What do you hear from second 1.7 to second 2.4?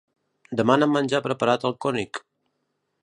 al König.